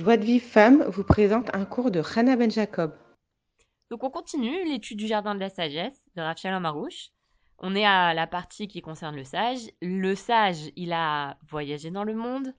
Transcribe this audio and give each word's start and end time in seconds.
Joie 0.00 0.16
de 0.16 0.24
Vive 0.24 0.42
Femme 0.42 0.82
vous 0.84 1.04
présente 1.04 1.54
un 1.54 1.66
cours 1.66 1.90
de 1.90 2.00
Hannah 2.00 2.34
Ben 2.34 2.50
Jacob. 2.50 2.96
Donc 3.90 4.02
on 4.02 4.08
continue 4.08 4.64
l'étude 4.64 4.96
du 4.96 5.06
jardin 5.06 5.34
de 5.34 5.40
la 5.40 5.50
sagesse 5.50 6.00
de 6.16 6.22
Rav 6.22 6.38
Shalom 6.38 6.64
Arouche. 6.64 7.10
On 7.58 7.74
est 7.74 7.84
à 7.84 8.14
la 8.14 8.26
partie 8.26 8.66
qui 8.66 8.80
concerne 8.80 9.14
le 9.14 9.24
sage. 9.24 9.58
Le 9.82 10.14
sage, 10.14 10.70
il 10.74 10.94
a 10.94 11.36
voyagé 11.50 11.90
dans 11.90 12.04
le 12.04 12.14
monde, 12.14 12.54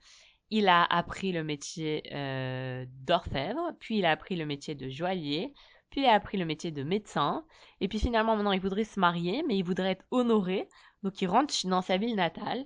il 0.52 0.68
a 0.68 0.84
appris 0.84 1.32
le 1.32 1.44
métier 1.44 2.04
euh, 2.14 2.86
d'orfèvre, 3.08 3.72
puis 3.80 3.98
il 3.98 4.06
a 4.06 4.12
appris 4.12 4.36
le 4.36 4.46
métier 4.46 4.76
de 4.76 4.88
joaillier, 4.88 5.52
puis 5.90 6.02
il 6.02 6.06
a 6.06 6.14
appris 6.14 6.38
le 6.38 6.46
métier 6.46 6.70
de 6.70 6.84
médecin, 6.84 7.44
et 7.80 7.88
puis 7.88 7.98
finalement 7.98 8.36
maintenant 8.36 8.52
il 8.52 8.62
voudrait 8.62 8.84
se 8.84 9.00
marier, 9.00 9.44
mais 9.48 9.58
il 9.58 9.64
voudrait 9.64 9.94
être 9.94 10.06
honoré, 10.12 10.70
donc 11.02 11.20
il 11.24 11.28
rentre 11.28 11.56
dans 11.66 11.82
sa 11.82 11.98
ville 11.98 12.16
natale 12.16 12.66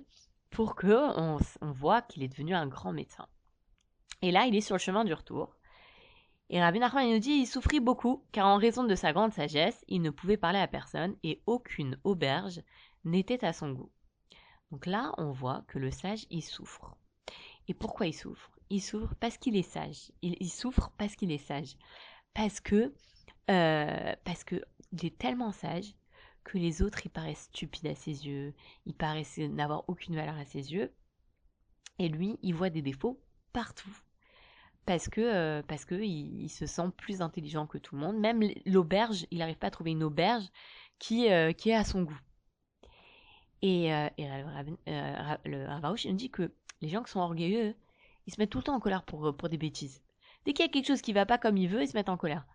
pour 0.50 0.74
que 0.74 1.18
on, 1.18 1.38
on 1.62 1.72
voit 1.72 2.02
qu'il 2.02 2.22
est 2.22 2.28
devenu 2.28 2.54
un 2.54 2.66
grand 2.66 2.92
médecin. 2.92 3.26
Et 4.22 4.30
là, 4.30 4.46
il 4.46 4.54
est 4.54 4.60
sur 4.60 4.74
le 4.74 4.80
chemin 4.80 5.04
du 5.04 5.12
retour. 5.12 5.56
Et 6.48 6.60
Rabbi 6.60 6.78
Nachman 6.78 7.10
nous 7.10 7.18
dit 7.18 7.32
il 7.32 7.46
souffrit 7.46 7.80
beaucoup, 7.80 8.24
car 8.32 8.46
en 8.46 8.56
raison 8.56 8.84
de 8.84 8.94
sa 8.94 9.12
grande 9.12 9.32
sagesse, 9.32 9.84
il 9.88 10.00
ne 10.00 10.10
pouvait 10.10 10.36
parler 10.36 10.60
à 10.60 10.68
personne 10.68 11.16
et 11.24 11.42
aucune 11.46 11.98
auberge 12.04 12.62
n'était 13.04 13.44
à 13.44 13.52
son 13.52 13.72
goût. 13.72 13.90
Donc 14.70 14.86
là, 14.86 15.12
on 15.18 15.32
voit 15.32 15.64
que 15.68 15.78
le 15.78 15.90
sage, 15.90 16.26
il 16.30 16.42
souffre. 16.42 16.96
Et 17.68 17.74
pourquoi 17.74 18.06
il 18.06 18.12
souffre? 18.12 18.50
Il 18.70 18.80
souffre 18.80 19.14
parce 19.20 19.38
qu'il 19.38 19.56
est 19.56 19.62
sage. 19.62 20.12
Il, 20.22 20.50
souffre 20.50 20.90
parce 20.98 21.14
qu'il 21.16 21.32
est 21.32 21.38
sage. 21.38 21.76
Parce 22.34 22.60
que, 22.60 22.92
euh, 23.50 24.14
parce 24.24 24.44
que 24.44 24.62
il 24.92 25.04
est 25.04 25.18
tellement 25.18 25.52
sage 25.52 25.94
que 26.44 26.58
les 26.58 26.82
autres, 26.82 27.04
ils 27.04 27.10
paraissent 27.10 27.48
stupides 27.52 27.88
à 27.88 27.94
ses 27.94 28.26
yeux, 28.26 28.54
ils 28.86 28.94
paraissent 28.94 29.38
n'avoir 29.38 29.84
aucune 29.88 30.14
valeur 30.14 30.36
à 30.36 30.44
ses 30.44 30.72
yeux. 30.72 30.92
Et 31.98 32.08
lui, 32.08 32.38
il 32.42 32.54
voit 32.54 32.70
des 32.70 32.82
défauts 32.82 33.20
partout 33.52 33.96
parce 34.86 35.08
que 35.08 35.20
euh, 35.20 35.62
parce 35.66 35.84
que 35.84 35.96
il, 35.96 36.48
se 36.48 36.66
sent 36.66 36.90
plus 36.96 37.20
intelligent 37.20 37.66
que 37.66 37.78
tout 37.78 37.96
le 37.96 38.00
monde. 38.00 38.18
Même 38.18 38.42
l'auberge, 38.64 39.26
il 39.30 39.38
n'arrive 39.38 39.58
pas 39.58 39.66
à 39.66 39.70
trouver 39.70 39.90
une 39.90 40.04
auberge 40.04 40.44
qui 40.98 41.30
euh, 41.30 41.52
qui 41.52 41.70
est 41.70 41.74
à 41.74 41.84
son 41.84 42.02
goût. 42.04 42.18
Et, 43.62 43.92
euh, 43.92 44.08
le 45.44 45.66
Ravaouche 45.66 46.06
nous 46.06 46.12
dit 46.12 46.30
que 46.30 46.52
les 46.82 46.88
gens 46.88 47.02
qui 47.02 47.10
sont 47.10 47.20
orgueilleux, 47.20 47.74
ils 48.26 48.32
se 48.34 48.40
mettent 48.40 48.50
tout 48.50 48.58
le 48.58 48.64
temps 48.64 48.76
en 48.76 48.80
colère 48.80 49.02
pour 49.04 49.36
pour 49.36 49.48
des 49.48 49.58
bêtises. 49.58 50.02
Dès 50.44 50.52
qu'il 50.52 50.64
y 50.64 50.68
a 50.68 50.72
quelque 50.72 50.86
chose 50.86 51.02
qui 51.02 51.12
va 51.12 51.26
pas 51.26 51.38
comme 51.38 51.56
il 51.56 51.68
veut, 51.68 51.82
ils 51.82 51.88
se 51.88 51.96
mettent 51.96 52.08
en 52.08 52.16
colère. 52.16 52.46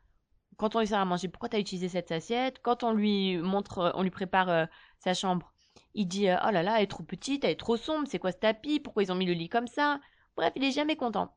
Quand 0.57 0.75
on 0.75 0.79
lui 0.79 0.87
sert 0.87 0.99
à 0.99 1.05
manger, 1.05 1.27
pourquoi 1.27 1.49
tu 1.49 1.57
as 1.57 1.59
utilisé 1.59 1.89
cette 1.89 2.11
assiette? 2.11 2.61
Quand 2.61 2.83
on 2.83 2.93
lui 2.93 3.37
montre, 3.37 3.91
on 3.95 4.03
lui 4.03 4.11
prépare 4.11 4.67
sa 4.99 5.13
chambre, 5.13 5.51
il 5.95 6.07
dit 6.07 6.27
oh 6.27 6.51
là 6.51 6.63
là, 6.63 6.77
elle 6.77 6.83
est 6.83 6.87
trop 6.87 7.03
petite, 7.03 7.43
elle 7.43 7.51
est 7.51 7.59
trop 7.59 7.77
sombre, 7.77 8.07
c'est 8.07 8.19
quoi 8.19 8.31
ce 8.31 8.37
tapis? 8.37 8.79
Pourquoi 8.79 9.03
ils 9.03 9.11
ont 9.11 9.15
mis 9.15 9.25
le 9.25 9.33
lit 9.33 9.49
comme 9.49 9.67
ça? 9.67 9.99
Bref, 10.37 10.53
il 10.55 10.63
est 10.63 10.71
jamais 10.71 10.95
content. 10.95 11.35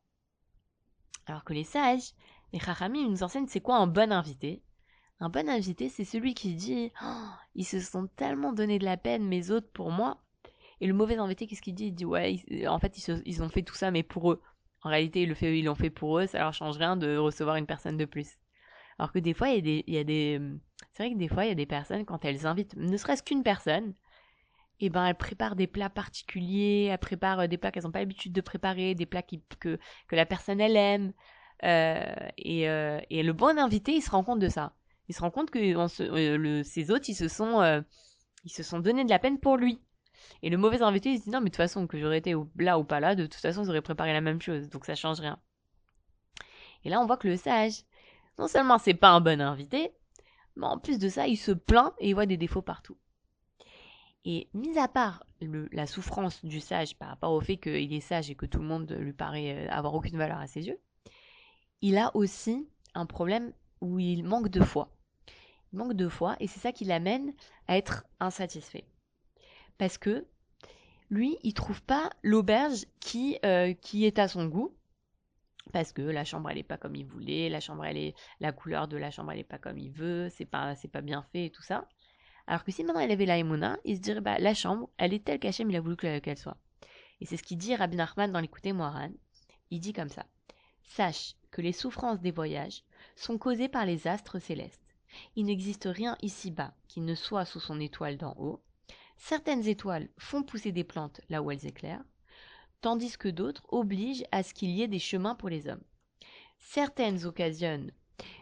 Alors 1.26 1.44
que 1.44 1.52
les 1.52 1.64
sages, 1.64 2.12
les 2.52 2.58
chachamim, 2.58 3.08
nous 3.08 3.22
enseignent 3.22 3.46
c'est 3.48 3.60
quoi 3.60 3.76
un 3.76 3.86
bon 3.86 4.12
invité. 4.12 4.62
Un 5.20 5.28
bon 5.28 5.48
invité, 5.48 5.88
c'est 5.88 6.04
celui 6.04 6.34
qui 6.34 6.54
dit 6.54 6.92
oh, 7.02 7.28
ils 7.54 7.64
se 7.64 7.80
sont 7.80 8.08
tellement 8.16 8.52
donné 8.52 8.78
de 8.78 8.84
la 8.84 8.96
peine, 8.96 9.24
mes 9.26 9.50
autres, 9.50 9.70
pour 9.72 9.90
moi. 9.90 10.18
Et 10.80 10.86
le 10.86 10.94
mauvais 10.94 11.16
invité, 11.16 11.46
qu'est-ce 11.46 11.62
qu'il 11.62 11.74
dit? 11.74 11.86
Il 11.86 11.94
dit 11.94 12.04
ouais, 12.04 12.42
en 12.66 12.78
fait, 12.78 12.98
ils, 13.24 13.42
ont 13.42 13.48
fait 13.48 13.62
tout 13.62 13.74
ça, 13.74 13.90
mais 13.90 14.02
pour 14.02 14.32
eux. 14.32 14.42
En 14.82 14.90
réalité, 14.90 15.22
ils, 15.22 15.64
l'ont 15.64 15.74
fait 15.74 15.90
pour 15.90 16.18
eux, 16.18 16.26
ça 16.26 16.40
leur 16.40 16.52
change 16.52 16.76
rien 16.76 16.96
de 16.96 17.16
recevoir 17.16 17.56
une 17.56 17.66
personne 17.66 17.96
de 17.96 18.04
plus. 18.04 18.36
Alors 18.98 19.12
que 19.12 19.18
des 19.18 19.32
fois, 19.34 19.48
il 19.48 19.54
y 19.54 19.58
a 19.58 19.62
des. 19.62 19.84
Il 19.86 19.94
y 19.94 19.98
a 19.98 20.04
des 20.04 20.40
c'est 20.92 21.04
vrai 21.04 21.12
que 21.12 21.18
des 21.18 21.28
fois, 21.28 21.44
il 21.44 21.48
y 21.48 21.52
a 21.52 21.56
des 21.56 21.66
personnes, 21.66 22.04
quand 22.04 22.24
elles 22.24 22.46
invitent 22.46 22.76
ne 22.76 22.96
serait-ce 22.96 23.22
qu'une 23.22 23.42
personne, 23.42 23.94
et 24.80 24.86
eh 24.86 24.90
ben 24.90 25.06
elles 25.06 25.14
préparent 25.14 25.54
des 25.54 25.68
plats 25.68 25.88
particuliers, 25.88 26.88
elles 26.90 26.98
préparent 26.98 27.40
euh, 27.40 27.46
des 27.46 27.58
plats 27.58 27.70
qu'elles 27.70 27.84
n'ont 27.84 27.92
pas 27.92 28.00
l'habitude 28.00 28.32
de 28.32 28.40
préparer, 28.40 28.96
des 28.96 29.06
plats 29.06 29.22
qui, 29.22 29.40
que, 29.60 29.78
que 30.08 30.16
la 30.16 30.26
personne 30.26 30.60
elle 30.60 30.76
aime. 30.76 31.12
Euh, 31.62 32.02
et, 32.36 32.68
euh, 32.68 33.00
et, 33.08 33.22
le 33.22 33.32
bon 33.32 33.56
invité, 33.58 33.92
il 33.92 34.02
se 34.02 34.10
rend 34.10 34.24
compte 34.24 34.40
de 34.40 34.48
ça. 34.48 34.72
Il 35.08 35.14
se 35.14 35.20
rend 35.20 35.30
compte 35.30 35.50
que 35.50 35.58
se, 35.88 36.02
le, 36.36 36.64
ces 36.64 36.90
autres, 36.90 37.08
ils 37.08 37.14
se 37.14 37.28
sont, 37.28 37.84
ils 38.44 38.50
se 38.50 38.62
sont 38.62 38.80
donné 38.80 39.04
de 39.04 39.10
la 39.10 39.18
peine 39.18 39.38
pour 39.38 39.56
lui. 39.56 39.80
Et 40.42 40.50
le 40.50 40.56
mauvais 40.56 40.82
invité, 40.82 41.10
il 41.10 41.18
se 41.18 41.24
dit 41.24 41.30
non, 41.30 41.38
mais 41.38 41.46
de 41.46 41.50
toute 41.50 41.56
façon, 41.56 41.86
que 41.86 41.98
j'aurais 41.98 42.18
été 42.18 42.34
là 42.58 42.78
ou 42.78 42.84
pas 42.84 43.00
là, 43.00 43.14
de 43.14 43.24
toute 43.24 43.34
façon, 43.40 43.64
ils 43.64 43.70
auraient 43.70 43.82
préparé 43.82 44.12
la 44.12 44.20
même 44.20 44.42
chose, 44.42 44.68
donc 44.70 44.84
ça 44.86 44.94
change 44.94 45.20
rien. 45.20 45.38
Et 46.84 46.90
là, 46.90 47.00
on 47.00 47.06
voit 47.06 47.16
que 47.16 47.28
le 47.28 47.36
sage, 47.36 47.84
non 48.38 48.48
seulement 48.48 48.78
c'est 48.78 48.94
pas 48.94 49.10
un 49.10 49.20
bon 49.20 49.40
invité, 49.40 49.92
mais 50.56 50.66
en 50.66 50.78
plus 50.78 50.98
de 50.98 51.08
ça, 51.08 51.26
il 51.26 51.36
se 51.36 51.52
plaint 51.52 51.92
et 51.98 52.10
il 52.10 52.14
voit 52.14 52.26
des 52.26 52.36
défauts 52.36 52.62
partout. 52.62 52.96
Et 54.24 54.48
mis 54.54 54.78
à 54.78 54.88
part 54.88 55.24
la 55.40 55.86
souffrance 55.86 56.44
du 56.44 56.60
sage 56.60 56.96
par 56.96 57.08
rapport 57.08 57.32
au 57.32 57.40
fait 57.40 57.58
qu'il 57.58 57.92
est 57.92 58.00
sage 58.00 58.30
et 58.30 58.34
que 58.34 58.46
tout 58.46 58.58
le 58.58 58.64
monde 58.64 58.90
lui 58.98 59.12
paraît 59.12 59.66
euh, 59.66 59.70
avoir 59.70 59.94
aucune 59.94 60.16
valeur 60.16 60.38
à 60.38 60.46
ses 60.46 60.66
yeux, 60.66 60.80
il 61.82 61.98
a 61.98 62.14
aussi 62.16 62.66
un 62.94 63.04
problème 63.04 63.52
où 63.82 63.98
il 63.98 64.24
manque 64.24 64.48
de 64.48 64.62
foi. 64.62 64.88
Il 65.72 65.78
manque 65.78 65.92
de 65.92 66.08
foi 66.08 66.36
et 66.40 66.46
c'est 66.46 66.60
ça 66.60 66.72
qui 66.72 66.84
l'amène 66.84 67.34
à 67.68 67.76
être 67.76 68.06
insatisfait. 68.20 68.86
Parce 69.76 69.98
que 69.98 70.26
lui, 71.10 71.36
il 71.42 71.52
trouve 71.52 71.82
pas 71.82 72.10
l'auberge 72.22 72.86
qui, 73.00 73.38
euh, 73.44 73.74
qui 73.74 74.06
est 74.06 74.18
à 74.18 74.28
son 74.28 74.46
goût. 74.46 74.74
Parce 75.72 75.92
que 75.92 76.02
la 76.02 76.24
chambre 76.24 76.50
elle 76.50 76.58
est 76.58 76.62
pas 76.62 76.76
comme 76.76 76.94
il 76.94 77.06
voulait, 77.06 77.48
la 77.48 77.60
chambre 77.60 77.84
elle 77.84 77.96
est 77.96 78.14
la 78.38 78.52
couleur 78.52 78.86
de 78.86 78.96
la 78.96 79.10
chambre 79.10 79.32
elle 79.32 79.40
est 79.40 79.44
pas 79.44 79.58
comme 79.58 79.78
il 79.78 79.90
veut, 79.90 80.28
c'est 80.28 80.44
pas 80.44 80.74
c'est 80.76 80.88
pas 80.88 81.00
bien 81.00 81.22
fait 81.32 81.46
et 81.46 81.50
tout 81.50 81.62
ça. 81.62 81.88
Alors 82.46 82.64
que 82.64 82.72
si 82.72 82.84
maintenant 82.84 83.00
elle 83.00 83.10
avait 83.10 83.26
la 83.26 83.38
il 83.38 83.96
se 83.96 84.00
dirait 84.00 84.20
bah, 84.20 84.38
la 84.38 84.54
chambre, 84.54 84.90
elle 84.98 85.14
est 85.14 85.24
telle 85.24 85.38
qu'Hachem 85.38 85.70
il 85.70 85.76
a 85.76 85.80
voulu 85.80 85.96
qu'elle 85.96 86.38
soit. 86.38 86.58
Et 87.20 87.26
c'est 87.26 87.36
ce 87.36 87.42
qu'il 87.42 87.58
dit 87.58 87.74
Rabbi 87.74 87.96
Nachman 87.96 88.30
dans 88.30 88.40
l'écouté 88.40 88.72
Moharan. 88.72 89.12
Il 89.70 89.80
dit 89.80 89.92
comme 89.92 90.08
ça 90.08 90.26
Sache 90.82 91.34
que 91.50 91.62
les 91.62 91.72
souffrances 91.72 92.20
des 92.20 92.30
voyages 92.30 92.84
sont 93.16 93.38
causées 93.38 93.68
par 93.68 93.86
les 93.86 94.06
astres 94.06 94.38
célestes. 94.38 94.82
Il 95.36 95.46
n'existe 95.46 95.88
rien 95.90 96.16
ici-bas 96.22 96.74
qui 96.88 97.00
ne 97.00 97.14
soit 97.14 97.44
sous 97.44 97.60
son 97.60 97.80
étoile 97.80 98.16
d'en 98.16 98.34
haut. 98.38 98.60
Certaines 99.16 99.66
étoiles 99.66 100.08
font 100.18 100.42
pousser 100.42 100.72
des 100.72 100.84
plantes 100.84 101.20
là 101.28 101.40
où 101.40 101.50
elles 101.50 101.66
éclairent, 101.66 102.04
tandis 102.80 103.16
que 103.16 103.28
d'autres 103.28 103.64
obligent 103.68 104.24
à 104.32 104.42
ce 104.42 104.52
qu'il 104.52 104.70
y 104.70 104.82
ait 104.82 104.88
des 104.88 104.98
chemins 104.98 105.34
pour 105.34 105.48
les 105.48 105.68
hommes. 105.68 105.84
Certaines 106.58 107.24
occasionnent 107.24 107.92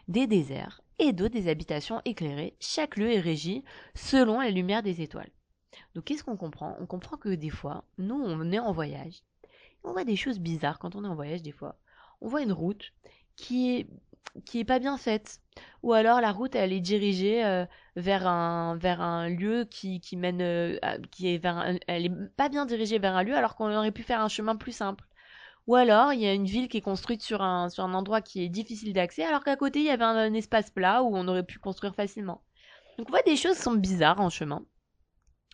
des 0.07 0.27
déserts 0.27 0.81
et 0.99 1.13
d'autres 1.13 1.33
des 1.33 1.47
habitations 1.47 2.01
éclairées. 2.05 2.55
Chaque 2.59 2.97
lieu 2.97 3.11
est 3.11 3.19
régi 3.19 3.63
selon 3.95 4.39
la 4.39 4.49
lumière 4.49 4.83
des 4.83 5.01
étoiles. 5.01 5.31
Donc 5.95 6.05
qu'est-ce 6.05 6.23
qu'on 6.23 6.37
comprend? 6.37 6.75
On 6.79 6.85
comprend 6.85 7.17
que 7.17 7.29
des 7.29 7.49
fois, 7.49 7.83
nous, 7.97 8.15
on 8.15 8.51
est 8.51 8.59
en 8.59 8.71
voyage. 8.71 9.23
On 9.83 9.91
voit 9.91 10.05
des 10.05 10.15
choses 10.15 10.39
bizarres 10.39 10.79
quand 10.79 10.95
on 10.95 11.03
est 11.03 11.07
en 11.07 11.15
voyage 11.15 11.41
des 11.41 11.51
fois. 11.51 11.75
On 12.21 12.27
voit 12.27 12.41
une 12.41 12.53
route 12.53 12.93
qui 13.35 13.75
est 13.75 13.87
qui 14.45 14.59
est 14.59 14.65
pas 14.65 14.79
bien 14.79 14.97
faite 14.97 15.41
ou 15.83 15.93
alors 15.93 16.19
la 16.19 16.31
route 16.31 16.55
elle 16.55 16.73
est 16.73 16.79
dirigée 16.79 17.45
euh, 17.45 17.65
vers 17.95 18.25
un 18.25 18.75
vers 18.77 19.01
un 19.01 19.29
lieu 19.29 19.65
qui, 19.65 20.01
mène 20.15 20.41
euh, 20.41 20.79
qui 21.11 21.33
est 21.33 21.37
vers 21.37 21.77
elle 21.87 22.05
est 22.05 22.29
pas 22.35 22.49
bien 22.49 22.65
dirigée 22.65 22.97
vers 22.97 23.15
un 23.15 23.23
lieu 23.23 23.35
alors 23.35 23.55
qu'on 23.55 23.71
aurait 23.75 23.91
pu 23.91 24.01
faire 24.01 24.21
un 24.21 24.29
chemin 24.29 24.55
plus 24.55 24.71
simple 24.71 25.03
ou 25.67 25.75
alors, 25.75 26.11
il 26.11 26.19
y 26.19 26.27
a 26.27 26.33
une 26.33 26.45
ville 26.45 26.67
qui 26.67 26.77
est 26.77 26.81
construite 26.81 27.21
sur 27.21 27.41
un, 27.41 27.69
sur 27.69 27.85
un 27.85 27.93
endroit 27.93 28.21
qui 28.21 28.43
est 28.43 28.49
difficile 28.49 28.93
d'accès, 28.93 29.23
alors 29.23 29.43
qu'à 29.43 29.55
côté, 29.55 29.79
il 29.79 29.85
y 29.85 29.89
avait 29.89 30.03
un, 30.03 30.33
espace 30.33 30.69
plat 30.69 31.03
où 31.03 31.15
on 31.15 31.27
aurait 31.27 31.45
pu 31.45 31.59
construire 31.59 31.95
facilement. 31.95 32.43
Donc 32.97 33.07
on 33.07 33.11
voit 33.11 33.21
des 33.21 33.37
choses 33.37 33.55
qui 33.55 33.63
sont 33.63 33.75
bizarres 33.75 34.19
en 34.19 34.29
chemin. 34.29 34.65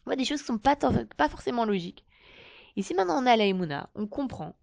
On 0.01 0.05
voit 0.05 0.15
des 0.15 0.25
choses 0.25 0.39
qui 0.39 0.47
sont 0.47 0.57
pas, 0.57 0.75
pas 0.75 1.29
forcément 1.29 1.65
logiques. 1.65 2.05
Et 2.75 2.81
si 2.81 2.93
maintenant 2.95 3.21
on 3.21 3.25
a 3.27 3.35
la 3.35 3.89
on 3.95 4.07
comprend 4.07 4.55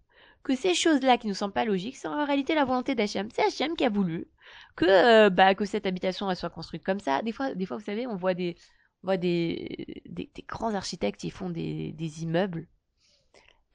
que 0.43 0.55
ces 0.55 0.73
choses-là 0.73 1.17
qui 1.17 1.27
nous 1.27 1.33
semblent 1.33 1.53
pas 1.53 1.65
logiques, 1.65 1.97
c'est 1.97 2.07
en 2.07 2.25
réalité 2.25 2.53
la 2.55 2.65
volonté 2.65 2.95
d'Hachem. 2.95 3.29
C'est 3.33 3.43
Hachem 3.43 3.75
qui 3.75 3.85
a 3.85 3.89
voulu 3.89 4.27
que, 4.75 4.85
euh, 4.85 5.29
bah, 5.29 5.55
que 5.55 5.65
cette 5.65 5.85
habitation 5.85 6.33
soit 6.35 6.49
construite 6.49 6.83
comme 6.83 6.99
ça. 6.99 7.21
Des 7.21 7.31
fois, 7.31 7.53
des 7.53 7.65
fois, 7.65 7.77
vous 7.77 7.83
savez, 7.83 8.07
on 8.07 8.15
voit 8.15 8.33
des, 8.33 8.55
on 9.03 9.07
voit 9.07 9.17
des, 9.17 10.03
des, 10.05 10.29
grands 10.47 10.73
architectes, 10.73 11.23
ils 11.23 11.31
font 11.31 11.49
des, 11.49 11.93
des 11.93 12.23
immeubles 12.23 12.67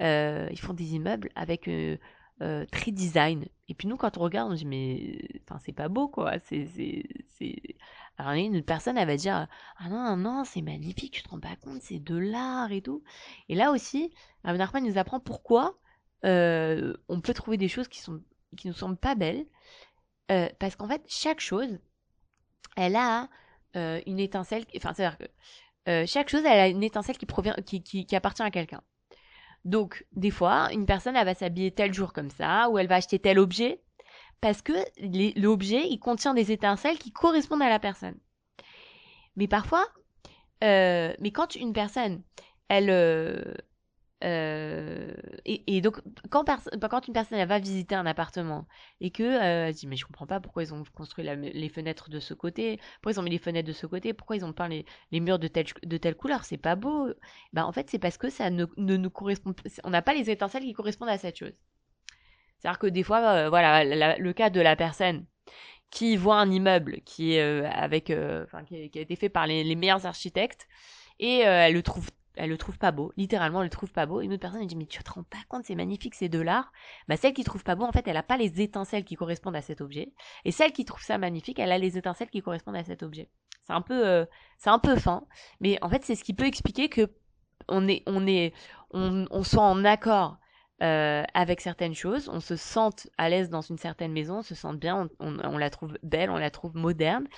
euh, 0.01 0.49
ils 0.51 0.59
font 0.59 0.75
des 0.75 0.95
immeubles 0.95 1.31
avec 1.35 1.69
euh, 1.69 1.97
euh, 2.41 2.65
très 2.73 2.91
design. 2.91 3.47
Et 3.69 3.75
puis 3.75 3.89
nous, 3.89 3.97
quand 3.97 4.17
on 4.19 4.21
regarde, 4.23 4.51
on 4.51 4.55
dit 4.55 4.67
mais, 4.67 5.19
enfin, 5.45 5.61
c'est 5.65 5.73
pas 5.73 5.89
beau 5.89 6.09
quoi. 6.09 6.35
C'est, 6.41 7.05
Alors 8.17 8.33
une 8.33 8.63
personne, 8.63 8.99
elle 8.99 9.07
va 9.07 9.17
dire 9.17 9.47
ah 9.79 9.89
non 9.89 10.17
non 10.17 10.45
c'est 10.45 10.63
magnifique, 10.63 11.15
tu 11.15 11.23
te 11.23 11.29
rends 11.29 11.41
pas 11.41 11.57
compte, 11.57 11.81
c'est 11.83 11.99
de 11.99 12.17
l'art 12.17 12.73
et 12.73 12.83
tout. 12.83 13.03
Et 13.49 13.55
là 13.55 13.71
aussi, 13.71 14.13
Rabbi 14.45 14.83
nous 14.83 14.99
apprend 14.99 15.21
pourquoi 15.21 15.79
on 16.25 17.21
peut 17.23 17.35
trouver 17.35 17.57
des 17.57 17.69
choses 17.69 17.89
qui 17.89 18.01
sont 18.01 18.21
qui 18.57 18.69
nous 18.69 18.75
semblent 18.75 18.97
pas 18.97 19.15
belles, 19.15 19.47
parce 20.29 20.77
qu'en 20.77 20.89
fait 20.89 21.03
chaque 21.09 21.41
chose, 21.41 21.79
elle 22.77 22.97
a 22.97 23.29
une 23.75 24.19
étincelle. 24.21 24.65
Enfin, 24.77 24.93
c'est 24.95 25.05
à 25.05 25.11
dire 25.11 25.29
que 25.87 26.07
chaque 26.07 26.29
chose, 26.29 26.43
elle 26.45 26.61
a 26.61 26.69
une 26.69 26.83
étincelle 26.83 27.19
qui 27.19 27.27
provient, 27.27 27.55
qui, 27.65 27.83
qui 27.83 28.17
appartient 28.17 28.43
à 28.43 28.51
quelqu'un. 28.51 28.83
Donc, 29.65 30.05
des 30.13 30.31
fois, 30.31 30.73
une 30.73 30.87
personne, 30.87 31.17
elle 31.17 31.25
va 31.25 31.35
s'habiller 31.35 31.71
tel 31.71 31.95
jour 31.95 32.13
comme 32.13 32.31
ça, 32.31 32.69
ou 32.71 32.79
elle 32.79 32.89
va 32.89 32.97
acheter 32.97 33.19
tel 33.19 33.39
objet, 33.39 33.81
parce 34.41 34.61
que 34.61 34.73
l'objet, 35.41 35.87
il 35.89 35.99
contient 35.99 36.35
des 36.35 36.51
étincelles 36.51 36.99
qui 36.99 37.13
correspondent 37.13 37.63
à 37.63 37.69
la 37.69 37.79
personne. 37.79 38.17
Mais 39.37 39.47
parfois, 39.47 39.87
euh, 40.65 41.15
mais 41.21 41.31
quand 41.31 41.55
une 41.55 41.73
personne, 41.73 42.23
elle, 42.69 42.91
euh, 42.91 43.55
euh, 44.25 45.13
et, 45.45 45.81
donc, 45.81 46.01
quand, 46.31 46.45
une 46.73 47.13
personne 47.13 47.45
va 47.45 47.59
visiter 47.59 47.95
un 47.95 48.07
appartement 48.07 48.67
et 49.01 49.11
que 49.11 49.23
euh, 49.23 49.69
elle 49.69 49.75
dit 49.75 49.87
mais 49.87 49.97
je 49.97 50.07
comprends 50.07 50.27
pas 50.27 50.39
pourquoi 50.39 50.63
ils 50.63 50.73
ont 50.73 50.85
construit 50.95 51.25
les 51.25 51.69
fenêtres 51.69 52.09
de 52.09 52.21
ce 52.21 52.35
côté, 52.35 52.79
pourquoi 53.01 53.13
ils 53.13 53.21
ont 53.21 53.23
mis 53.23 53.31
les 53.31 53.39
fenêtres 53.39 53.67
de 53.67 53.73
ce 53.73 53.87
côté, 53.87 54.13
pourquoi 54.13 54.37
ils 54.37 54.45
ont 54.45 54.53
peint 54.53 54.69
les, 54.69 54.85
murs 55.21 55.39
de 55.39 55.49
telle, 55.49 55.67
de 55.83 55.97
telle 55.97 56.15
couleur, 56.15 56.45
c'est 56.45 56.57
pas 56.57 56.77
beau. 56.77 57.09
Ben, 57.53 57.65
en 57.65 57.73
fait, 57.73 57.91
c'est 57.91 57.99
parce 57.99 58.17
que 58.17 58.31
ça 58.31 58.51
ne, 58.51 58.67
nous 58.77 59.11
correspond, 59.11 59.55
on 59.83 59.91
n'a 59.91 60.03
pas 60.03 60.15
les 60.15 60.31
étincelles 60.31 60.65
qui 60.65 60.73
correspondent 60.73 61.09
à 61.09 61.19
cette 61.19 61.39
chose. 61.39 61.55
C'est-à-dire 62.59 62.79
que 62.79 62.87
des 62.87 63.03
fois, 63.03 63.21
euh, 63.29 63.49
voilà, 63.49 64.17
le 64.17 64.33
cas 64.33 64.51
de 64.51 64.61
la 64.61 64.77
personne 64.77 65.27
qui 65.91 66.17
voit 66.17 66.37
un 66.37 66.51
immeuble 66.51 67.01
qui 67.05 67.35
est 67.35 67.43
avec, 67.67 68.05
qui, 68.05 68.91
qui, 68.91 68.99
a 68.99 69.03
été 69.03 69.17
fait 69.17 69.29
par 69.29 69.47
les 69.47 69.75
meilleurs 69.75 70.07
architectes 70.07 70.69
et 71.19 71.41
elle 71.41 71.75
le 71.75 71.83
trouve 71.83 72.09
elle 72.37 72.51
le 72.51 72.59
trouve 72.59 72.79
pas 72.79 72.93
beau, 72.93 73.13
littéralement 73.17 73.61
elle 73.61 73.67
le 73.67 73.71
trouve 73.71 73.93
pas 73.93 74.07
beau. 74.07 74.21
Une 74.21 74.33
autre 74.33 74.41
personne 74.41 74.61
elle 74.61 74.67
dit 74.67 74.77
mais 74.77 74.87
tu 74.87 75.03
te 75.03 75.11
rends 75.11 75.23
pas 75.23 75.39
compte 75.49 75.65
c'est 75.65 75.75
magnifique 75.75 76.15
c'est 76.15 76.29
de 76.29 76.41
l'art. 76.41 76.73
Bah 77.09 77.17
celle 77.17 77.35
qui 77.35 77.45
trouve 77.45 77.65
pas 77.65 77.75
beau 77.75 77.85
en 77.85 77.93
fait 77.93 78.07
elle 78.07 78.17
a 78.17 78.23
pas 78.23 78.37
les 78.37 78.61
étincelles 78.61 79.05
qui 79.05 79.17
correspondent 79.17 79.57
à 79.57 79.63
cet 79.63 79.81
objet 79.81 80.13
et 80.45 80.53
celle 80.53 80.73
qui 80.73 80.85
trouve 80.85 81.03
ça 81.03 81.19
magnifique 81.19 81.59
elle 81.59 81.73
a 81.73 81.79
les 81.79 81.99
étincelles 81.99 82.31
qui 82.31 82.43
correspondent 82.43 82.77
à 82.77 82.85
cet 82.85 83.03
objet. 83.03 83.29
C'est 83.67 83.73
un 83.73 83.83
peu 83.83 84.07
euh, 84.07 84.25
c'est 84.59 84.71
un 84.71 84.79
peu 84.79 84.97
fin 84.97 85.25
mais 85.61 85.79
en 85.83 85.89
fait 85.89 86.05
c'est 86.05 86.15
ce 86.15 86.25
qui 86.25 86.35
peut 86.35 86.47
expliquer 86.47 86.89
que 86.89 87.11
on 87.69 87.89
est 87.89 88.03
on 88.07 88.27
est 88.27 88.53
on, 88.93 89.27
on 89.31 89.43
soit 89.43 89.63
en 89.63 89.85
accord 89.85 90.39
euh, 90.83 91.23
avec 91.35 91.61
certaines 91.61 91.95
choses, 91.95 92.29
on 92.29 92.41
se 92.41 92.57
sente 92.57 93.07
à 93.17 93.29
l'aise 93.29 93.51
dans 93.51 93.61
une 93.61 93.79
certaine 93.79 94.11
maison, 94.11 94.39
on 94.39 94.43
se 94.43 94.57
sente 94.57 94.81
bien, 94.81 95.09
on, 95.21 95.39
on 95.45 95.57
la 95.57 95.71
trouve 95.71 95.97
belle, 96.03 96.29
on 96.29 96.39
la 96.39 96.51
trouve 96.51 96.75
moderne 96.75 97.29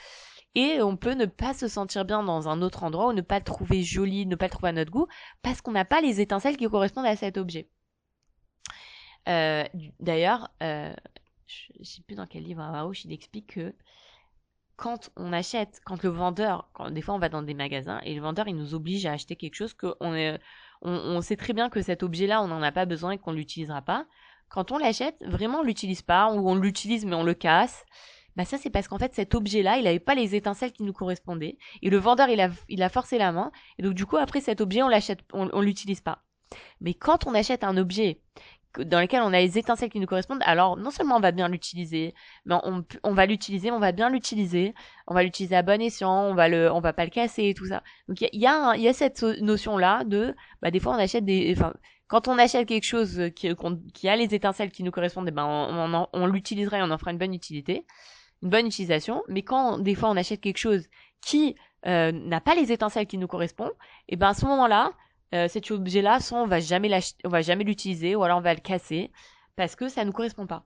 et 0.55 0.81
on 0.83 0.97
peut 0.97 1.15
ne 1.15 1.27
pas 1.27 1.55
se 1.55 1.69
sentir 1.69 2.05
bien 2.05 2.23
dans 2.23 2.49
un 2.49 2.63
autre 2.63 2.85
endroit 2.85 3.09
ou 3.09 3.13
ne 3.13 3.21
pas 3.21 3.39
le 3.39 3.45
trouver 3.45 3.83
joli, 3.83 4.27
ne 4.27 4.37
pas 4.37 4.47
le 4.47 4.51
trouver 4.51 4.69
à 4.69 4.73
notre 4.73 4.91
goût 4.91 5.09
parce 5.43 5.61
qu'on 5.61 5.73
n'a 5.73 5.85
pas 5.85 6.01
les 6.01 6.21
étincelles 6.21 6.57
qui 6.57 6.67
correspondent 6.67 7.07
à 7.07 7.17
cet 7.17 7.37
objet. 7.37 7.69
Euh, 9.29 9.65
D'ailleurs, 10.01 10.51
euh, 10.63 10.95
je 11.47 11.73
ne 11.79 11.85
sais 11.85 12.03
plus 12.03 12.15
dans 12.15 12.27
quel 12.27 12.45
livre 12.45 12.61
Arouche 12.61 13.05
il 13.05 13.13
explique 13.13 13.55
que 13.55 13.75
quand 14.77 15.11
on 15.17 15.33
achète, 15.33 15.81
quand 15.85 16.03
le 16.03 16.11
vendeur, 16.11 16.69
quand, 16.73 16.91
des 16.91 17.01
fois 17.01 17.15
on 17.15 17.19
va 17.19 17.29
dans 17.29 17.43
des 17.43 17.55
magasins 17.55 18.01
et 18.01 18.15
le 18.15 18.21
vendeur 18.21 18.49
il 18.49 18.57
nous 18.57 18.75
oblige 18.75 19.07
à 19.07 19.13
acheter 19.13 19.37
quelque 19.37 19.55
chose 19.55 19.73
qu'on 19.73 19.95
on, 20.83 21.21
sait 21.21 21.37
très 21.37 21.53
bien 21.53 21.69
que 21.71 21.81
cet 21.81 22.03
objet-là 22.03 22.43
on 22.43 22.49
n'en 22.49 22.63
a 22.63 22.73
pas 22.73 22.85
besoin 22.85 23.13
et 23.13 23.19
qu'on 23.19 23.33
l'utilisera 23.33 23.83
pas. 23.83 24.07
Quand 24.49 24.73
on 24.73 24.79
l'achète, 24.79 25.17
vraiment 25.25 25.61
on 25.61 25.63
l'utilise 25.63 26.03
pas 26.03 26.33
ou 26.33 26.49
on 26.49 26.55
l'utilise 26.57 27.05
mais 27.07 27.15
on 27.15 27.23
le 27.25 27.35
casse 27.35 27.85
bah 28.37 28.45
ça 28.45 28.59
c'est 28.59 28.71
parce 28.71 28.89
qu'en 28.89 28.99
fait 28.99 29.15
cet 29.15 29.35
objet-là, 29.35 29.77
il 29.79 29.85
n'avait 29.85 30.01
pas 30.01 30.15
les 30.15 30.35
étincelles 30.35 30.73
qui 30.73 30.83
nous 30.83 30.93
correspondaient 30.93 31.59
et 31.83 31.91
le 31.91 31.99
vendeur 31.99 32.29
il 32.29 32.41
a 32.41 32.51
il 32.69 32.83
a 32.83 32.89
forcé 32.89 33.19
la 33.19 33.33
main 33.33 33.53
et 33.79 33.83
donc 33.83 33.95
du 33.95 34.07
coup 34.07 34.17
après 34.17 34.41
cet 34.41 34.61
objet 34.61 34.83
on 34.83 34.89
l'achète 34.89 35.21
on, 35.33 35.61
l'utilise 35.61 36.01
pas. 36.01 36.23
Mais 36.81 36.95
quand 36.95 37.27
on 37.27 37.35
achète 37.35 37.65
un 37.65 37.77
objet 37.77 38.21
dans 38.79 39.01
lequel 39.01 39.23
on 39.23 39.33
a 39.33 39.41
les 39.41 39.57
étincelles 39.57 39.91
qui 39.91 40.01
nous 40.01 40.07
correspondent, 40.07 40.43
alors 40.45 40.77
non 40.77 40.91
seulement 40.91 41.17
on 41.17 41.21
va 41.21 41.31
bien 41.31 41.49
l'utiliser, 41.49 42.13
mais 42.45 42.57
on, 42.65 42.85
on 43.05 43.15
va 43.15 43.27
l'utiliser, 43.27 43.71
on 43.71 43.79
va 43.79 43.93
bien 43.93 44.11
l'utiliser, 44.11 44.75
on 45.07 45.15
va 45.15 45.23
l'utiliser 45.23 45.55
à 45.55 45.63
bon 45.63 45.81
escient, 45.81 46.25
on 46.25 46.35
va 46.35 46.49
le, 46.49 46.73
on 46.73 46.81
va 46.81 46.93
pas 46.93 47.05
le 47.05 47.11
casser 47.11 47.45
et 47.45 47.55
tout 47.55 47.67
ça. 47.67 47.85
Donc 48.09 48.21
il 48.21 48.29
y 48.33 48.47
a, 48.47 48.75
il 48.75 48.83
y, 48.83 48.89
a 48.89 48.93
cette 48.93 49.23
notion 49.23 49.79
là 49.79 50.03
de, 50.05 50.35
bah 50.61 50.73
des 50.73 50.81
fois 50.81 50.95
on 50.95 50.99
achète 50.99 51.25
des, 51.25 51.55
enfin 51.57 51.73
quand 52.09 52.29
on 52.29 52.37
achète 52.39 52.67
quelque 52.67 52.85
chose 52.85 53.31
qui, 53.37 53.49
qui 53.95 54.09
a 54.09 54.17
les 54.17 54.35
étincelles 54.35 54.71
qui 54.71 54.83
nous 54.83 54.91
correspondent, 54.91 55.29
eh 55.29 55.33
ben 55.33 55.47
on, 55.47 55.95
on, 55.95 56.09
on 56.13 56.27
l'utiliserait, 56.27 56.83
on 56.83 56.91
en 56.91 56.99
fera 56.99 57.13
une 57.13 57.19
bonne 57.19 57.35
utilité 57.35 57.87
une 58.45 58.51
bonne 58.51 58.67
utilisation. 58.67 59.25
Mais 59.29 59.43
quand 59.43 59.79
des 59.79 59.95
fois 59.95 60.11
on 60.11 60.17
achète 60.17 60.41
quelque 60.41 60.59
chose 60.59 60.87
qui 61.21 61.57
euh, 61.87 62.13
n'a 62.13 62.41
pas 62.41 62.55
les 62.55 62.71
étincelles 62.71 63.07
qui 63.07 63.19
nous 63.19 63.27
correspondent, 63.27 63.73
et 64.09 64.15
eh 64.15 64.17
ben 64.17 64.29
à 64.29 64.35
ce 64.35 64.47
moment-là, 64.47 64.93
euh, 65.35 65.49
cet 65.49 65.71
objet-là, 65.71 66.21
soit 66.21 66.39
on 66.39 66.47
va 66.47 66.61
jamais 66.61 67.01
on 67.25 67.29
va 67.29 67.43
jamais 67.43 67.65
l'utiliser, 67.65 68.15
ou 68.15 68.23
alors 68.23 68.39
on 68.39 68.43
va 68.43 68.55
le 68.55 68.61
casser 68.61 69.11
parce 69.57 69.75
que 69.75 69.89
ça 69.89 70.05
nous 70.05 70.13
correspond 70.13 70.47
pas. 70.47 70.65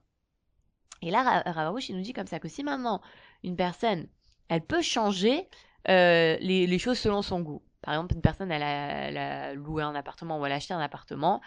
Et 1.01 1.11
là, 1.11 1.41
Ravarouche, 1.45 1.89
il 1.89 1.95
nous 1.95 2.01
dit 2.01 2.13
comme 2.13 2.27
ça 2.27 2.39
que 2.39 2.49
si 2.49 2.63
maintenant 2.63 3.01
une 3.43 3.55
personne, 3.55 4.07
elle 4.49 4.65
peut 4.65 4.81
changer 4.81 5.47
euh, 5.87 6.37
les, 6.41 6.79
choses 6.79 6.99
selon 6.99 7.21
son 7.21 7.39
goût. 7.39 7.63
Par 7.81 7.93
exemple, 7.93 8.15
une 8.15 8.21
personne, 8.21 8.51
elle 8.51 8.63
a, 8.63 9.53
loué 9.53 9.83
un 9.83 9.95
appartement 9.95 10.39
ou 10.39 10.45
elle 10.45 10.51
a 10.51 10.55
acheté 10.55 10.73
un 10.73 10.81
appartement. 10.81 11.41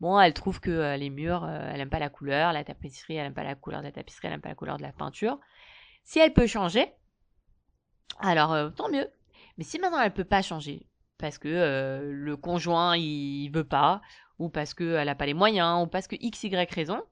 Bon, 0.00 0.20
elle 0.20 0.34
trouve 0.34 0.60
que 0.60 0.96
les 0.96 1.10
murs, 1.10 1.48
elle 1.48 1.80
aime 1.80 1.88
pas 1.88 1.98
la 1.98 2.10
couleur, 2.10 2.52
la 2.52 2.64
tapisserie, 2.64 3.16
elle 3.16 3.26
aime 3.26 3.34
pas 3.34 3.44
la 3.44 3.54
couleur 3.54 3.80
de 3.80 3.86
la 3.86 3.92
tapisserie, 3.92 4.28
elle 4.28 4.34
aime 4.34 4.40
pas 4.42 4.50
la 4.50 4.54
couleur 4.54 4.76
de 4.76 4.82
la 4.82 4.92
peinture. 4.92 5.38
Si 6.08 6.18
elle 6.20 6.32
peut 6.32 6.46
changer, 6.46 6.90
alors 8.18 8.54
euh, 8.54 8.70
tant 8.70 8.88
mieux. 8.88 9.06
Mais 9.58 9.64
si 9.64 9.78
maintenant 9.78 10.00
elle 10.00 10.14
peut 10.14 10.24
pas 10.24 10.40
changer, 10.40 10.86
parce 11.18 11.36
que 11.36 11.48
euh, 11.48 12.00
le 12.10 12.34
conjoint 12.34 12.96
il 12.96 13.50
veut 13.50 13.68
pas, 13.68 14.00
ou 14.38 14.48
parce 14.48 14.72
qu'elle 14.72 15.04
n'a 15.04 15.14
pas 15.14 15.26
les 15.26 15.34
moyens, 15.34 15.84
ou 15.84 15.86
parce 15.86 16.08
que 16.08 16.16
x, 16.18 16.44
y 16.44 16.72
raison, 16.72 17.02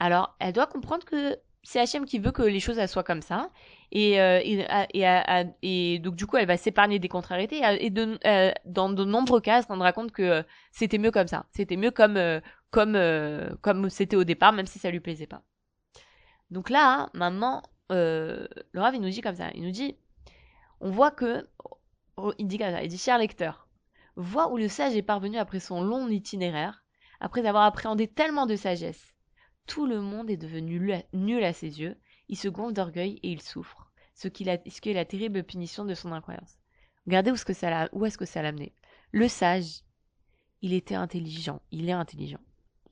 alors 0.00 0.34
elle 0.40 0.52
doit 0.52 0.66
comprendre 0.66 1.04
que 1.04 1.38
c'est 1.62 1.80
HM 1.80 2.06
qui 2.06 2.18
veut 2.18 2.32
que 2.32 2.42
les 2.42 2.58
choses 2.58 2.84
soient 2.86 3.04
comme 3.04 3.22
ça. 3.22 3.50
Et, 3.92 4.20
euh, 4.20 4.40
et, 4.42 5.98
donc 6.00 6.16
du 6.16 6.26
coup, 6.26 6.36
elle 6.36 6.48
va 6.48 6.56
s'épargner 6.56 6.98
des 6.98 7.08
contrariétés. 7.08 7.60
Et 7.78 7.90
dans 7.90 8.90
de 8.90 9.04
nombreux 9.04 9.40
cas, 9.40 9.58
elle 9.58 9.62
se 9.62 9.68
rendra 9.68 9.92
compte 9.92 10.10
que 10.10 10.44
c'était 10.72 10.98
mieux 10.98 11.12
comme 11.12 11.28
ça. 11.28 11.46
C'était 11.52 11.76
mieux 11.76 11.92
comme 11.92 12.18
comme 12.72 12.98
comme 13.60 13.90
c'était 13.90 14.16
au 14.16 14.24
départ, 14.24 14.52
même 14.52 14.66
si 14.66 14.80
ça 14.80 14.90
lui 14.90 14.98
plaisait 14.98 15.28
pas. 15.28 15.42
Donc 16.50 16.68
là, 16.68 17.10
maintenant, 17.14 17.62
euh, 17.90 18.46
le 18.72 18.80
Rav, 18.80 18.94
il 18.94 19.00
nous 19.00 19.10
dit 19.10 19.20
comme 19.20 19.36
ça, 19.36 19.50
il 19.54 19.62
nous 19.62 19.70
dit, 19.70 19.96
on 20.80 20.90
voit 20.90 21.10
que, 21.10 21.48
il 22.38 22.46
dit 22.46 22.58
comme 22.58 22.70
ça, 22.70 22.82
il 22.82 22.88
dit, 22.88 22.98
cher 22.98 23.18
lecteur, 23.18 23.68
vois 24.16 24.50
où 24.50 24.56
le 24.56 24.68
sage 24.68 24.96
est 24.96 25.02
parvenu 25.02 25.38
après 25.38 25.60
son 25.60 25.82
long 25.82 26.08
itinéraire, 26.08 26.84
après 27.20 27.44
avoir 27.46 27.64
appréhendé 27.64 28.06
tellement 28.06 28.46
de 28.46 28.56
sagesse. 28.56 29.14
Tout 29.66 29.86
le 29.86 30.00
monde 30.00 30.30
est 30.30 30.36
devenu 30.36 31.02
nul 31.12 31.44
à 31.44 31.52
ses 31.52 31.80
yeux, 31.80 31.96
il 32.28 32.36
se 32.36 32.48
gonfle 32.48 32.74
d'orgueil 32.74 33.18
et 33.22 33.30
il 33.30 33.42
souffre, 33.42 33.90
ce 34.14 34.28
qui, 34.28 34.48
est 34.48 34.92
la 34.92 35.04
terrible 35.04 35.42
punition 35.42 35.84
de 35.84 35.94
son 35.94 36.12
incroyance. 36.12 36.58
Regardez 37.06 37.30
où, 37.30 37.34
est-ce 37.34 37.44
que 37.44 37.52
ça 37.52 37.88
où 37.92 38.06
est-ce 38.06 38.18
que 38.18 38.26
ça 38.26 38.42
l'a 38.42 38.48
amené. 38.48 38.74
Le 39.10 39.28
sage, 39.28 39.82
il 40.62 40.74
était 40.74 40.94
intelligent, 40.94 41.60
il 41.70 41.88
est 41.88 41.92
intelligent, 41.92 42.40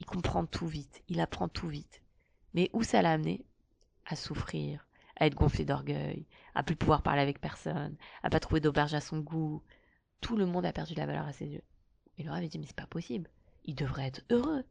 il 0.01 0.07
comprend 0.07 0.47
tout 0.47 0.67
vite, 0.67 1.03
il 1.09 1.21
apprend 1.21 1.49
tout 1.49 1.69
vite. 1.69 2.03
Mais 2.55 2.71
où 2.73 2.83
ça 2.83 3.03
l'a 3.03 3.13
amené? 3.13 3.45
À 4.07 4.17
souffrir, 4.17 4.88
à 5.19 5.27
être 5.27 5.35
gonflé 5.35 5.65
d'orgueil, 5.65 6.27
à 6.55 6.63
plus 6.63 6.77
pouvoir 6.77 7.03
parler 7.03 7.23
avec 7.23 7.41
personne, 7.41 7.97
à 8.23 8.31
pas 8.31 8.41
trouver 8.41 8.61
d'auberge 8.61 8.95
à 8.95 9.01
son 9.01 9.19
goût. 9.19 9.63
Tout 10.21 10.37
le 10.37 10.47
monde 10.47 10.67
a 10.67 10.73
perdu 10.73 10.95
la 10.95 11.07
valeur 11.07 11.27
à 11.27 11.33
ses 11.33 11.47
yeux. 11.47 11.63
Et 12.17 12.23
le 12.23 12.31
avait 12.31 12.49
dit, 12.49 12.59
mais 12.59 12.67
c'est 12.67 12.77
pas 12.77 12.87
possible. 12.87 13.31
Il 13.65 13.75
devrait 13.75 14.07
être 14.07 14.23
heureux. 14.31 14.65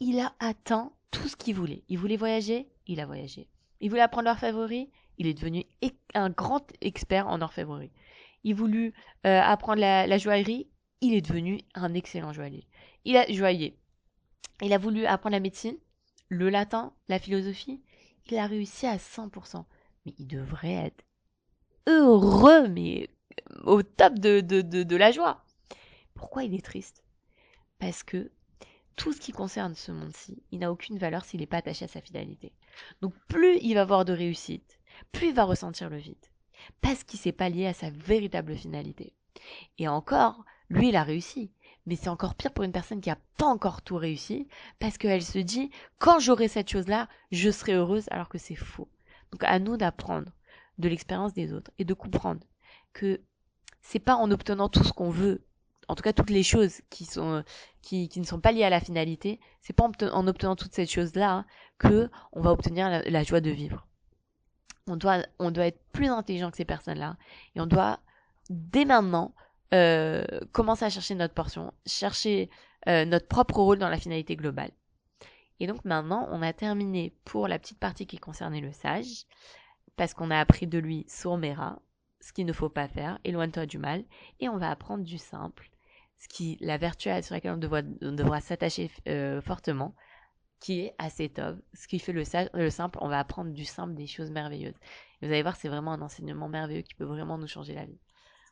Il 0.00 0.18
a 0.18 0.34
atteint 0.40 0.92
tout 1.10 1.28
ce 1.28 1.36
qu'il 1.36 1.54
voulait. 1.54 1.84
Il 1.88 1.98
voulait 1.98 2.16
voyager, 2.16 2.68
il 2.86 3.00
a 3.00 3.06
voyagé. 3.06 3.48
Il 3.80 3.90
voulait 3.90 4.02
apprendre 4.02 4.26
l'orfèvrerie, 4.26 4.90
il 5.18 5.26
est 5.26 5.34
devenu 5.34 5.64
un 6.14 6.30
grand 6.30 6.66
expert 6.80 7.28
en 7.28 7.40
orfèvrerie. 7.40 7.92
Il 8.44 8.54
voulut 8.54 8.92
euh, 9.26 9.40
apprendre 9.40 9.80
la, 9.80 10.18
joaillerie, 10.18 10.68
il 11.00 11.14
est 11.14 11.20
devenu 11.20 11.60
un 11.74 11.94
excellent 11.94 12.32
joaillier. 12.32 12.66
Il 13.04 13.16
a 13.16 13.30
joaillier. 13.30 13.76
Il 14.62 14.72
a 14.72 14.78
voulu 14.78 15.06
apprendre 15.06 15.34
la 15.34 15.40
médecine, 15.40 15.76
le 16.28 16.48
latin, 16.48 16.92
la 17.08 17.18
philosophie, 17.18 17.80
il 18.30 18.38
a 18.38 18.46
réussi 18.46 18.86
à 18.86 18.96
100% 18.96 19.64
mais 20.04 20.14
il 20.18 20.26
devrait 20.26 20.72
être 20.72 21.04
heureux, 21.86 22.68
mais 22.68 23.08
au 23.64 23.82
top 23.82 24.18
de, 24.18 24.40
de, 24.40 24.60
de, 24.60 24.96
la 24.96 25.10
joie. 25.10 25.44
Pourquoi 26.14 26.44
il 26.44 26.54
est 26.54 26.64
triste? 26.64 27.02
Parce 27.78 28.02
que 28.02 28.30
tout 28.96 29.12
ce 29.12 29.20
qui 29.20 29.32
concerne 29.32 29.74
ce 29.74 29.92
monde-ci, 29.92 30.42
il 30.52 30.60
n'a 30.60 30.70
aucune 30.70 30.98
valeur 30.98 31.24
s'il 31.24 31.40
n'est 31.40 31.46
pas 31.46 31.58
attaché 31.58 31.84
à 31.86 31.88
sa 31.88 32.00
fidélité. 32.00 32.52
Donc 33.00 33.14
plus 33.28 33.58
il 33.62 33.74
va 33.74 33.82
avoir 33.82 34.04
de 34.04 34.12
réussite, 34.12 34.78
plus 35.10 35.28
il 35.28 35.34
va 35.34 35.44
ressentir 35.44 35.90
le 35.90 35.96
vide. 35.96 36.14
Parce 36.80 37.02
qu'il 37.02 37.18
s'est 37.18 37.32
pas 37.32 37.48
lié 37.48 37.66
à 37.66 37.74
sa 37.74 37.90
véritable 37.90 38.56
finalité. 38.56 39.14
Et 39.78 39.88
encore, 39.88 40.44
lui, 40.68 40.90
il 40.90 40.96
a 40.96 41.02
réussi. 41.02 41.50
Mais 41.86 41.96
c'est 41.96 42.08
encore 42.08 42.36
pire 42.36 42.52
pour 42.52 42.64
une 42.64 42.72
personne 42.72 43.00
qui 43.00 43.08
n'a 43.08 43.18
pas 43.36 43.46
encore 43.46 43.82
tout 43.82 43.96
réussi, 43.96 44.46
parce 44.78 44.98
qu'elle 44.98 45.22
se 45.22 45.38
dit, 45.38 45.70
quand 45.98 46.20
j'aurai 46.20 46.46
cette 46.46 46.70
chose-là, 46.70 47.08
je 47.32 47.50
serai 47.50 47.72
heureuse, 47.72 48.06
alors 48.12 48.28
que 48.28 48.38
c'est 48.38 48.54
faux. 48.54 48.88
Donc 49.32 49.44
à 49.44 49.58
nous 49.58 49.76
d'apprendre 49.76 50.30
de 50.78 50.88
l'expérience 50.88 51.32
des 51.32 51.52
autres 51.52 51.70
et 51.78 51.84
de 51.84 51.94
comprendre 51.94 52.44
que 52.92 53.20
c'est 53.80 53.98
pas 53.98 54.16
en 54.16 54.30
obtenant 54.30 54.68
tout 54.68 54.84
ce 54.84 54.92
qu'on 54.92 55.10
veut, 55.10 55.44
en 55.88 55.94
tout 55.94 56.02
cas 56.02 56.12
toutes 56.12 56.30
les 56.30 56.42
choses 56.42 56.80
qui 56.90 57.04
sont 57.04 57.42
qui, 57.80 58.08
qui 58.08 58.20
ne 58.20 58.24
sont 58.24 58.40
pas 58.40 58.52
liées 58.52 58.64
à 58.64 58.70
la 58.70 58.80
finalité, 58.80 59.40
c'est 59.60 59.72
pas 59.72 59.84
en 59.84 60.26
obtenant 60.26 60.56
toutes 60.56 60.74
ces 60.74 60.86
choses-là 60.86 61.32
hein, 61.32 61.46
que 61.78 62.08
on 62.32 62.40
va 62.40 62.52
obtenir 62.52 63.02
la, 63.04 63.22
joie 63.24 63.40
de 63.40 63.50
vivre. 63.50 63.86
On 64.86 64.96
doit 64.96 65.24
on 65.38 65.50
doit 65.50 65.66
être 65.66 65.82
plus 65.92 66.08
intelligent 66.08 66.50
que 66.50 66.56
ces 66.56 66.64
personnes-là 66.64 67.16
et 67.54 67.60
on 67.60 67.66
doit 67.66 68.00
dès 68.50 68.84
maintenant 68.84 69.34
euh, 69.74 70.24
commencer 70.52 70.84
à 70.84 70.90
chercher 70.90 71.14
notre 71.14 71.34
portion, 71.34 71.72
chercher 71.86 72.50
euh, 72.88 73.04
notre 73.04 73.26
propre 73.26 73.56
rôle 73.56 73.78
dans 73.78 73.88
la 73.88 73.98
finalité 73.98 74.36
globale. 74.36 74.70
Et 75.60 75.66
donc 75.66 75.84
maintenant, 75.84 76.28
on 76.30 76.42
a 76.42 76.52
terminé 76.52 77.14
pour 77.24 77.48
la 77.48 77.58
petite 77.58 77.78
partie 77.78 78.06
qui 78.06 78.18
concernait 78.18 78.60
le 78.60 78.72
sage, 78.72 79.26
parce 79.96 80.14
qu'on 80.14 80.30
a 80.30 80.38
appris 80.38 80.66
de 80.66 80.78
lui 80.78 81.04
Sourmera, 81.08 81.80
ce 82.20 82.32
qu'il 82.32 82.46
ne 82.46 82.52
faut 82.52 82.68
pas 82.68 82.88
faire, 82.88 83.18
éloigne-toi 83.24 83.66
du 83.66 83.78
mal, 83.78 84.04
et 84.40 84.48
on 84.48 84.56
va 84.56 84.70
apprendre 84.70 85.04
du 85.04 85.18
simple, 85.18 85.70
ce 86.18 86.28
qui, 86.28 86.56
la 86.60 86.78
vertu 86.78 87.08
sur 87.22 87.34
laquelle 87.34 87.52
on 87.52 88.12
devra, 88.12 88.40
s'attacher 88.40 88.90
euh, 89.08 89.40
fortement, 89.42 89.94
qui 90.60 90.80
est 90.80 90.94
assez 90.98 91.28
top. 91.28 91.58
Ce 91.74 91.88
qui 91.88 91.98
fait 91.98 92.12
le, 92.12 92.22
le, 92.54 92.70
simple, 92.70 92.98
on 93.00 93.08
va 93.08 93.18
apprendre 93.18 93.52
du 93.52 93.64
simple 93.64 93.94
des 93.94 94.06
choses 94.06 94.30
merveilleuses. 94.30 94.76
Et 95.20 95.26
vous 95.26 95.32
allez 95.32 95.42
voir, 95.42 95.56
c'est 95.56 95.68
vraiment 95.68 95.92
un 95.92 96.02
enseignement 96.02 96.48
merveilleux 96.48 96.82
qui 96.82 96.94
peut 96.94 97.04
vraiment 97.04 97.36
nous 97.36 97.48
changer 97.48 97.74
la 97.74 97.84
vie. 97.84 97.98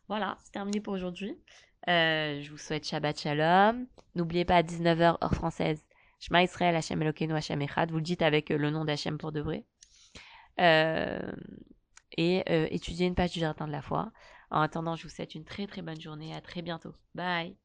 Voilà, 0.09 0.37
c'est 0.43 0.51
terminé 0.51 0.81
pour 0.81 0.93
aujourd'hui. 0.93 1.39
Euh, 1.89 2.43
je 2.43 2.51
vous 2.51 2.59
souhaite 2.59 2.85
Shabbat 2.85 3.21
Shalom. 3.21 3.87
N'oubliez 4.17 4.45
pas 4.45 4.57
à 4.57 4.63
19h 4.63 5.19
heure 5.23 5.35
française, 5.35 5.81
Shema 6.21 6.43
Israël, 6.43 6.77
Hashem 6.77 7.01
Elokeinu, 7.03 7.35
Hashem 7.35 7.61
Echad. 7.63 7.91
Vous 7.91 7.97
le 7.97 8.03
dites 8.03 8.23
avec 8.23 8.51
euh, 8.51 8.59
le 8.59 8.71
nom 8.71 8.85
d'Hachem 8.85 9.19
pour 9.19 9.33
de 9.33 9.41
vrai. 9.41 9.65
Euh, 10.61 11.33
et 12.17 12.45
euh, 12.51 12.67
étudiez 12.71 13.07
une 13.07 13.15
page 13.15 13.33
du 13.33 13.41
Jardin 13.41 13.67
de 13.67 13.73
la 13.73 13.83
Foi. 13.83 14.13
En 14.51 14.61
attendant, 14.61 14.97
je 14.97 15.05
vous 15.05 15.09
souhaite 15.09 15.35
une 15.35 15.45
très 15.45 15.67
très 15.67 15.83
bonne 15.83 16.01
journée. 16.01 16.35
À 16.35 16.41
très 16.41 16.61
bientôt. 16.63 16.95
Bye 17.15 17.57